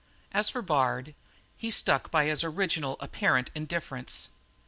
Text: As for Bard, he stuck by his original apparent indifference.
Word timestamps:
As 0.31 0.49
for 0.49 0.63
Bard, 0.63 1.13
he 1.55 1.69
stuck 1.69 2.09
by 2.09 2.25
his 2.25 2.43
original 2.43 2.97
apparent 3.01 3.51
indifference. 3.53 4.29